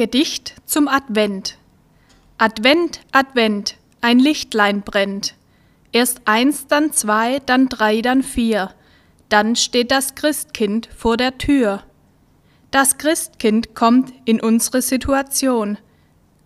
Gedicht 0.00 0.54
zum 0.64 0.88
Advent. 0.88 1.58
Advent, 2.38 3.00
Advent, 3.12 3.76
ein 4.00 4.18
Lichtlein 4.18 4.80
brennt. 4.80 5.34
Erst 5.92 6.22
eins, 6.24 6.66
dann 6.66 6.94
zwei, 6.94 7.40
dann 7.44 7.68
drei, 7.68 8.00
dann 8.00 8.22
vier. 8.22 8.70
Dann 9.28 9.56
steht 9.56 9.90
das 9.90 10.14
Christkind 10.14 10.88
vor 10.96 11.18
der 11.18 11.36
Tür. 11.36 11.82
Das 12.70 12.96
Christkind 12.96 13.74
kommt 13.74 14.14
in 14.24 14.40
unsere 14.40 14.80
Situation. 14.80 15.76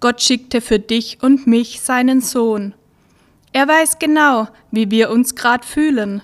Gott 0.00 0.20
schickte 0.20 0.60
für 0.60 0.80
dich 0.80 1.22
und 1.22 1.46
mich 1.46 1.80
seinen 1.80 2.22
Sohn. 2.22 2.74
Er 3.52 3.68
weiß 3.68 4.00
genau, 4.00 4.48
wie 4.72 4.90
wir 4.90 5.10
uns 5.10 5.36
grad 5.36 5.64
fühlen 5.64 6.22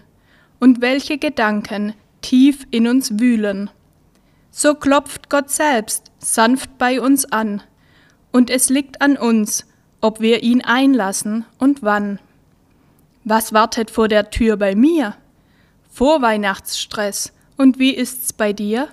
und 0.58 0.80
welche 0.80 1.16
Gedanken 1.16 1.94
tief 2.22 2.66
in 2.72 2.88
uns 2.88 3.20
wühlen. 3.20 3.70
So 4.50 4.74
klopft 4.74 5.30
Gott 5.30 5.50
selbst 5.50 6.10
sanft 6.18 6.76
bei 6.78 7.00
uns 7.00 7.24
an, 7.32 7.62
und 8.32 8.50
es 8.50 8.68
liegt 8.68 9.00
an 9.00 9.16
uns, 9.16 9.66
ob 10.00 10.20
wir 10.20 10.42
ihn 10.42 10.62
einlassen 10.62 11.44
und 11.58 11.82
wann. 11.82 12.18
Was 13.24 13.52
wartet 13.52 13.90
vor 13.90 14.08
der 14.08 14.30
Tür 14.30 14.56
bei 14.56 14.74
mir? 14.74 15.16
Vorweihnachtsstress, 15.90 17.32
und 17.56 17.78
wie 17.78 17.94
ist's 17.94 18.32
bei 18.32 18.52
dir? 18.52 18.88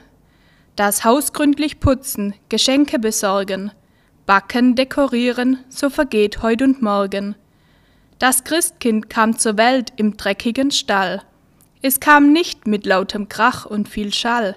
Das 0.76 1.04
Haus 1.04 1.34
gründlich 1.34 1.80
putzen, 1.80 2.36
Geschenke 2.50 3.00
besorgen, 3.00 3.72
backen, 4.26 4.76
dekorieren, 4.76 5.60
so 5.70 5.90
vergeht 5.90 6.44
heut 6.44 6.62
und 6.62 6.82
morgen. 6.82 7.36
Das 8.20 8.44
Christkind 8.44 9.10
kam 9.10 9.38
zur 9.38 9.58
Welt 9.58 9.94
im 9.96 10.18
dreckigen 10.18 10.72
Stall. 10.72 11.24
Es 11.82 12.00
kam 12.00 12.32
nicht 12.32 12.68
mit 12.68 12.86
lautem 12.86 13.30
Krach 13.30 13.66
und 13.66 13.88
viel 13.88 14.14
Schall. 14.14 14.56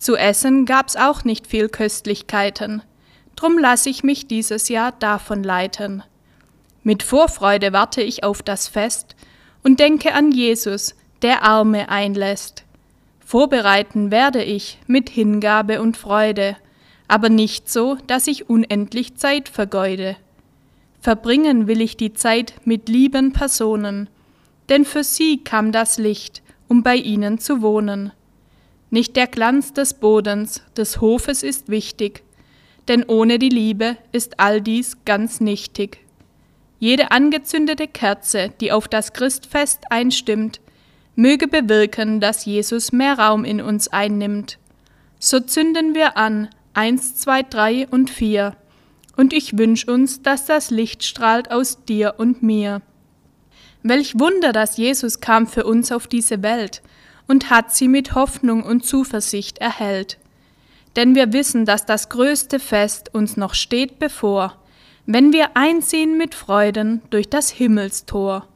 Zu 0.00 0.16
essen 0.16 0.64
gab's 0.64 0.96
auch 0.96 1.24
nicht 1.24 1.46
viel 1.46 1.68
Köstlichkeiten, 1.68 2.82
drum 3.36 3.58
lass 3.58 3.84
ich 3.84 4.02
mich 4.02 4.26
dieses 4.26 4.70
Jahr 4.70 4.92
davon 4.92 5.44
leiten. 5.44 6.02
Mit 6.82 7.02
Vorfreude 7.02 7.74
warte 7.74 8.00
ich 8.00 8.24
auf 8.24 8.42
das 8.42 8.66
Fest 8.66 9.14
und 9.62 9.78
denke 9.78 10.14
an 10.14 10.32
Jesus, 10.32 10.94
der 11.20 11.42
Arme 11.42 11.90
einlässt. 11.90 12.64
Vorbereiten 13.20 14.10
werde 14.10 14.42
ich 14.42 14.78
mit 14.86 15.10
Hingabe 15.10 15.82
und 15.82 15.98
Freude, 15.98 16.56
aber 17.06 17.28
nicht 17.28 17.70
so, 17.70 17.98
dass 18.06 18.26
ich 18.26 18.48
unendlich 18.48 19.18
Zeit 19.18 19.50
vergeude. 19.50 20.16
Verbringen 21.02 21.66
will 21.66 21.82
ich 21.82 21.98
die 21.98 22.14
Zeit 22.14 22.54
mit 22.64 22.88
lieben 22.88 23.34
Personen, 23.34 24.08
denn 24.70 24.86
für 24.86 25.04
sie 25.04 25.44
kam 25.44 25.72
das 25.72 25.98
Licht, 25.98 26.40
um 26.68 26.82
bei 26.82 26.96
ihnen 26.96 27.38
zu 27.38 27.60
wohnen. 27.60 28.12
Nicht 28.90 29.14
der 29.14 29.28
Glanz 29.28 29.72
des 29.72 29.94
Bodens, 29.94 30.62
des 30.76 31.00
Hofes 31.00 31.44
ist 31.44 31.68
wichtig, 31.68 32.24
denn 32.88 33.04
ohne 33.04 33.38
die 33.38 33.48
Liebe 33.48 33.96
ist 34.10 34.40
all 34.40 34.60
dies 34.60 34.98
ganz 35.04 35.40
nichtig. 35.40 35.98
Jede 36.80 37.12
angezündete 37.12 37.86
Kerze, 37.86 38.52
die 38.60 38.72
auf 38.72 38.88
das 38.88 39.12
Christfest 39.12 39.84
einstimmt, 39.90 40.60
möge 41.14 41.46
bewirken, 41.46 42.18
dass 42.20 42.46
Jesus 42.46 42.90
mehr 42.90 43.18
Raum 43.18 43.44
in 43.44 43.60
uns 43.60 43.88
einnimmt. 43.88 44.58
So 45.20 45.38
zünden 45.38 45.94
wir 45.94 46.16
an, 46.16 46.48
eins, 46.74 47.14
zwei, 47.14 47.42
drei 47.42 47.86
und 47.88 48.10
vier, 48.10 48.56
und 49.16 49.32
ich 49.32 49.58
wünsch 49.58 49.86
uns, 49.86 50.22
dass 50.22 50.46
das 50.46 50.70
Licht 50.70 51.04
strahlt 51.04 51.52
aus 51.52 51.84
dir 51.84 52.14
und 52.16 52.42
mir. 52.42 52.80
Welch 53.82 54.18
Wunder, 54.18 54.52
dass 54.52 54.78
Jesus 54.78 55.20
kam 55.20 55.46
für 55.46 55.64
uns 55.64 55.92
auf 55.92 56.06
diese 56.06 56.42
Welt, 56.42 56.82
und 57.30 57.48
hat 57.48 57.72
sie 57.72 57.86
mit 57.86 58.16
Hoffnung 58.16 58.64
und 58.64 58.84
Zuversicht 58.84 59.58
erhellt. 59.58 60.18
Denn 60.96 61.14
wir 61.14 61.32
wissen, 61.32 61.64
dass 61.64 61.86
das 61.86 62.08
größte 62.08 62.58
Fest 62.58 63.14
uns 63.14 63.36
noch 63.36 63.54
steht 63.54 64.00
bevor, 64.00 64.56
wenn 65.06 65.32
wir 65.32 65.50
einziehen 65.56 66.18
mit 66.18 66.34
Freuden 66.34 67.02
durch 67.10 67.30
das 67.30 67.50
Himmelstor. 67.50 68.48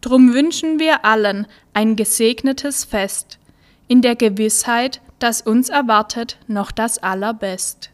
Drum 0.00 0.32
wünschen 0.32 0.78
wir 0.78 1.04
allen 1.04 1.48
ein 1.74 1.96
gesegnetes 1.96 2.84
Fest, 2.84 3.40
in 3.88 4.00
der 4.00 4.14
Gewissheit, 4.14 5.00
dass 5.18 5.42
uns 5.42 5.68
erwartet 5.68 6.38
noch 6.46 6.70
das 6.70 7.02
Allerbest. 7.02 7.90